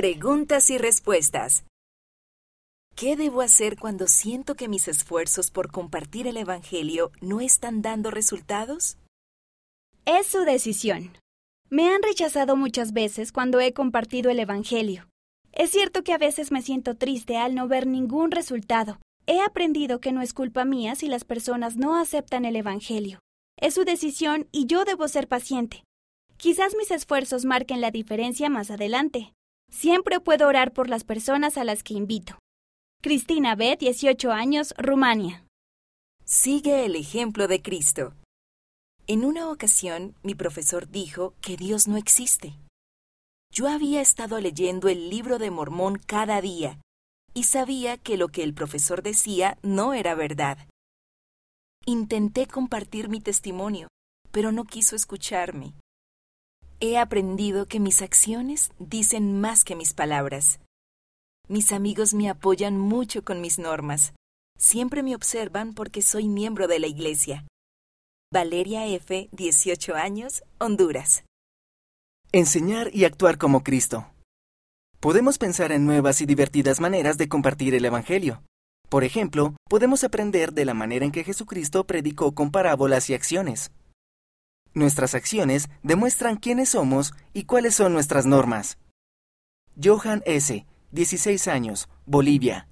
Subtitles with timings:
[0.00, 1.66] Preguntas y respuestas.
[2.96, 8.10] ¿Qué debo hacer cuando siento que mis esfuerzos por compartir el Evangelio no están dando
[8.10, 8.96] resultados?
[10.06, 11.18] Es su decisión.
[11.68, 15.06] Me han rechazado muchas veces cuando he compartido el Evangelio.
[15.52, 19.00] Es cierto que a veces me siento triste al no ver ningún resultado.
[19.26, 23.18] He aprendido que no es culpa mía si las personas no aceptan el Evangelio.
[23.58, 25.84] Es su decisión y yo debo ser paciente.
[26.38, 29.34] Quizás mis esfuerzos marquen la diferencia más adelante.
[29.70, 32.38] Siempre puedo orar por las personas a las que invito.
[33.02, 35.46] Cristina B., 18 años, Rumania.
[36.24, 38.14] Sigue el ejemplo de Cristo.
[39.06, 42.54] En una ocasión, mi profesor dijo que Dios no existe.
[43.52, 46.78] Yo había estado leyendo el libro de Mormón cada día
[47.34, 50.58] y sabía que lo que el profesor decía no era verdad.
[51.86, 53.88] Intenté compartir mi testimonio,
[54.30, 55.74] pero no quiso escucharme.
[56.82, 60.60] He aprendido que mis acciones dicen más que mis palabras.
[61.46, 64.14] Mis amigos me apoyan mucho con mis normas.
[64.58, 67.46] Siempre me observan porque soy miembro de la iglesia.
[68.32, 71.24] Valeria F., 18 años, Honduras.
[72.32, 74.06] Enseñar y actuar como Cristo.
[75.00, 78.42] Podemos pensar en nuevas y divertidas maneras de compartir el Evangelio.
[78.88, 83.70] Por ejemplo, podemos aprender de la manera en que Jesucristo predicó con parábolas y acciones.
[84.74, 88.78] Nuestras acciones demuestran quiénes somos y cuáles son nuestras normas.
[89.82, 92.68] Johan S., 16 años, Bolivia.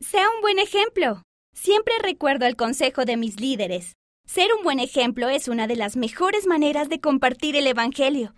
[0.00, 1.22] Sea un buen ejemplo.
[1.54, 3.92] Siempre recuerdo el consejo de mis líderes.
[4.26, 8.34] Ser un buen ejemplo es una de las mejores maneras de compartir el Evangelio.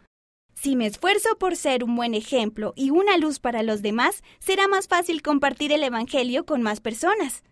[0.54, 4.66] Si me esfuerzo por ser un buen ejemplo y una luz para los demás, será
[4.68, 7.42] más fácil compartir el Evangelio con más personas.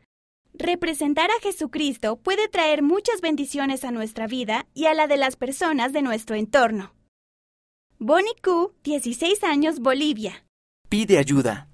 [0.55, 5.36] Representar a Jesucristo puede traer muchas bendiciones a nuestra vida y a la de las
[5.36, 6.94] personas de nuestro entorno.
[7.98, 10.44] Bonnie Q, 16 años, Bolivia.
[10.89, 11.69] Pide ayuda.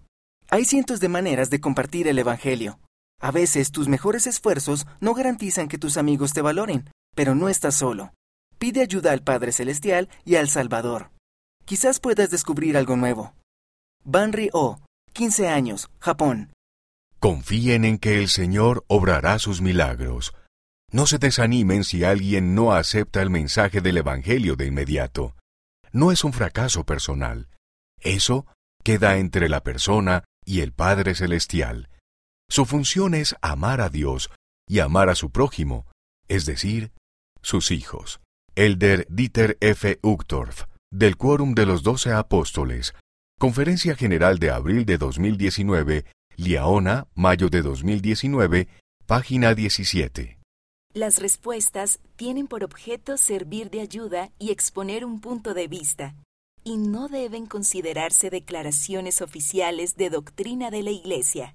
[0.48, 2.78] Hay cientos de maneras de compartir el Evangelio.
[3.20, 7.74] A veces tus mejores esfuerzos no garantizan que tus amigos te valoren, pero no estás
[7.74, 8.12] solo.
[8.58, 11.10] Pide ayuda al Padre Celestial y al Salvador.
[11.64, 13.34] Quizás puedas descubrir algo nuevo.
[14.04, 14.78] Banri O,
[15.14, 16.52] 15 años, Japón.
[17.20, 20.34] Confíen en que el Señor obrará sus milagros.
[20.92, 25.34] No se desanimen si alguien no acepta el mensaje del Evangelio de inmediato.
[25.92, 27.48] No es un fracaso personal.
[28.00, 28.46] Eso
[28.84, 31.90] queda entre la persona y el Padre Celestial.
[32.48, 34.30] Su función es amar a Dios
[34.68, 35.86] y amar a su prójimo,
[36.28, 36.92] es decir,
[37.42, 38.20] sus hijos.
[38.54, 39.98] Elder Dieter F.
[40.02, 42.94] Uchtdorf, del Quórum de los Doce Apóstoles,
[43.38, 46.06] Conferencia General de abril de 2019,
[46.40, 48.68] Liaona, mayo de 2019,
[49.06, 50.38] página 17.
[50.94, 56.14] Las respuestas tienen por objeto servir de ayuda y exponer un punto de vista,
[56.62, 61.46] y no deben considerarse declaraciones oficiales de doctrina de la Iglesia.